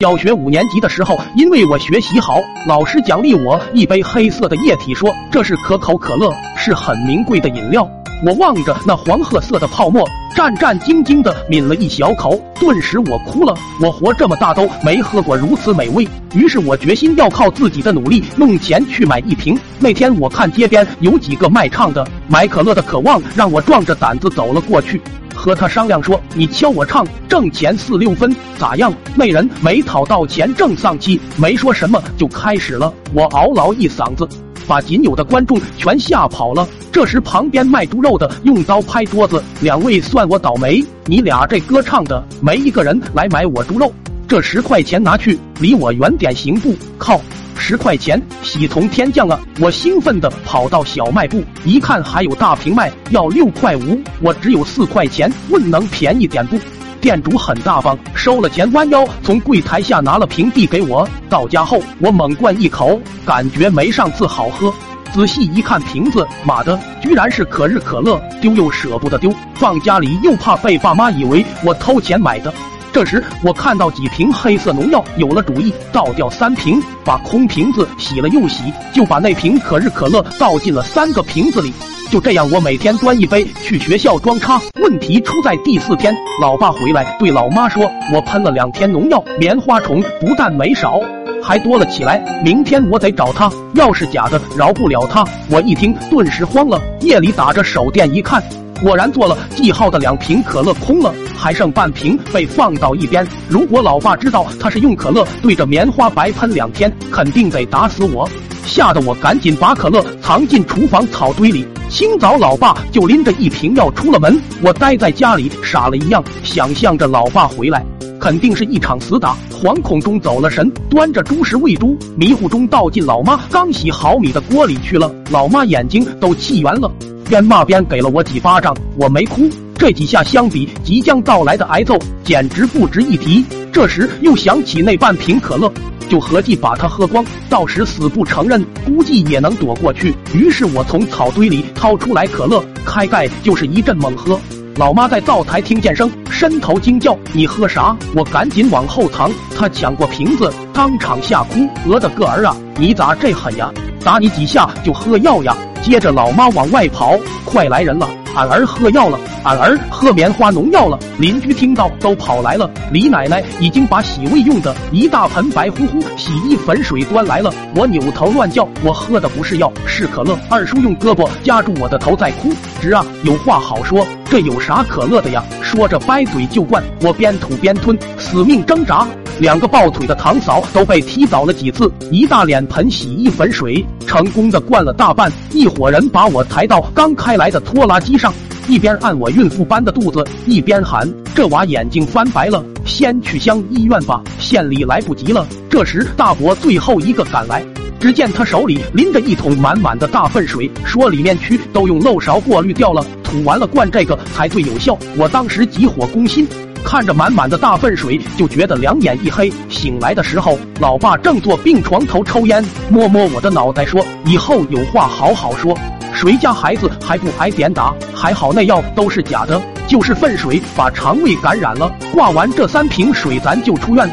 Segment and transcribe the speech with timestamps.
[0.00, 7.84] 小学五年级的时候，因为我学习好，老师奖励我一杯黑色的液体，说这是可口可乐，是很名贵的饮料。
[8.24, 13.52] 我望着那黄褐色的泡沫，战战兢兢地抿了一小口，顿时我哭了。
[13.82, 19.58] 我活这么大都没喝过如此美味，于是我决心要靠自己的努力弄钱去买一瓶。
[19.80, 25.02] 那天我看街边有几个卖唱的，买可乐的渴望让我壮着胆子走了过去。
[25.38, 32.92] 和他商量说：“你敲我唱，挣钱四六分，咋样？”那人没讨到钱，正丧气，没说什么就开始了。
[33.14, 34.28] 我嗷嗷一嗓子，
[34.66, 36.66] 把仅有的观众全吓跑了。
[36.90, 43.92] 这时旁边卖猪肉的用刀拍桌子：“两位算我倒霉，你俩这歌唱的没一个人来买我猪肉，
[44.26, 47.20] 这十块钱拿去，离我远点行不？”靠！
[47.58, 49.38] 十块钱，喜从天降啊！
[49.60, 56.58] 我兴奋地跑到小卖部，一看还有大瓶卖，要六块五，我只有四块钱，问能便宜点不？
[57.00, 61.06] 店主很大方，收了钱，弯腰从柜台下拿了瓶递给我。
[61.28, 64.72] 到家后，我猛灌一口，感觉没上次好喝。
[65.12, 72.52] 仔细一看瓶子，妈的，居然是可日可乐，丢又舍不得丢，放家里又怕被爸妈以为我偷钱买的。
[72.92, 81.72] 这时，我看到几瓶黑色农药，有了主意，倒掉三瓶，把空瓶子洗了又洗，就把那瓶可日可乐倒进了三个瓶子里。
[82.10, 84.60] 就这样，我每天端一杯去学校装叉。
[84.80, 90.98] 问题出在第四天，老爸回来对老妈说：“我喷了两天农药，棉花虫不但没少，
[91.42, 92.18] 还多了起来。
[92.42, 98.42] 明天我得找他，要是假的，饶不了他。”我一听，顿时慌了，夜里打着手电一看。
[98.80, 103.26] 果然做了记号的两瓶可乐空了，还剩半瓶被放到一边。
[103.48, 108.28] 如果老爸知道他是用可乐对着棉花白喷两天，肯定得打死我。
[108.64, 111.66] 吓得我赶紧把可乐藏进厨房草堆里。
[111.88, 117.84] 清早老爸就拎着一瓶药出了门，我待在家里傻了一样，想象着老爸回来，
[118.20, 119.34] 肯定是一场死打。
[119.50, 125.10] 惶恐中走了神，端着猪食喂猪，迷糊中倒进老妈刚洗好米的锅里去了。
[125.30, 126.88] 老妈眼睛都气圆了。
[127.28, 129.48] 边骂边给了我几巴掌，我没哭。
[129.76, 133.44] 这几下相比即将到来的挨揍，简直不值一提。
[133.70, 135.72] 这时又想起那半瓶可乐，
[136.08, 140.12] 就合计把它喝光，到时死不承认，估计也能躲过去。
[140.32, 144.40] 于是我从草堆里掏出来可乐，开盖就是一阵猛喝。
[144.76, 153.72] 老妈在灶台听见声，伸头惊叫：“你喝啥？”我赶紧往后藏，她抢过瓶子，当场吓哭：“我的个儿啊，你咋这狠呀？
[154.04, 158.08] 打你几下就喝药呀？”接着，老妈往外跑，快来人了！
[158.34, 160.96] 俺儿喝药了，俺儿喝棉花农药了。
[161.18, 162.70] 邻居听到都跑来了。
[162.92, 167.52] 李奶奶已经把洗胃用的一大盆白乎乎洗衣粉水端来了。
[167.74, 170.38] 我扭头乱叫，我喝的不是药，是可乐。
[170.48, 175.42] 二叔用胳膊夹住我的头在哭，侄啊，有话好说，这有啥可乐的呀？
[175.60, 179.04] 说着掰嘴就灌，我边吐边吞，死命挣扎。
[179.40, 185.32] 两个抱腿的堂嫂都被踢倒了几次，一大脸盆洗衣粉水成功的灌了大半。
[185.52, 188.34] 一伙人把我抬到刚开来的拖拉机上，
[188.66, 197.64] 一边按我孕妇般的肚子，一边喊：“这娃眼睛翻白了，先去乡医院吧，县里来不及了。”这时大伯最后一个赶来，
[198.00, 204.98] 只见他手里拎着一桶满满的大粪水，说里面蛆都用漏勺过滤掉了，吐完了灌这个才最有效。
[205.16, 206.44] 我当时急火攻心。
[206.84, 209.52] 看着满满的大粪水，就觉得两眼一黑。
[209.68, 215.76] 醒来的时候，老爸正坐病床头抽烟，摸摸我的脑袋说：“以后有话好好说，
[216.12, 217.94] 谁家孩子还不挨点打？
[218.14, 221.90] 还好那药都是假的，就是粪水把肠胃感染了。
[222.12, 224.08] 挂完这三瓶水，咱就出院。”